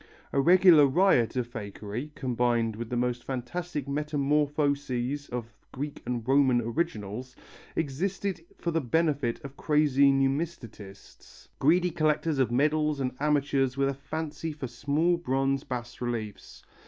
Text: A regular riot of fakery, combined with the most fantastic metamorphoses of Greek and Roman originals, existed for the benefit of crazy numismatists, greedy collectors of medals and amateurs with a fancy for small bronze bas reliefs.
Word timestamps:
A 0.33 0.41
regular 0.41 0.87
riot 0.87 1.35
of 1.35 1.45
fakery, 1.47 2.09
combined 2.15 2.75
with 2.75 2.89
the 2.89 2.97
most 2.97 3.23
fantastic 3.23 3.87
metamorphoses 3.87 5.29
of 5.29 5.53
Greek 5.71 6.01
and 6.07 6.27
Roman 6.27 6.59
originals, 6.59 7.35
existed 7.75 8.43
for 8.57 8.71
the 8.71 8.81
benefit 8.81 9.39
of 9.45 9.55
crazy 9.57 10.11
numismatists, 10.11 11.49
greedy 11.59 11.91
collectors 11.91 12.39
of 12.39 12.49
medals 12.51 12.99
and 12.99 13.11
amateurs 13.19 13.77
with 13.77 13.89
a 13.89 13.93
fancy 13.93 14.51
for 14.51 14.65
small 14.65 15.17
bronze 15.17 15.63
bas 15.63 16.01
reliefs. 16.01 16.63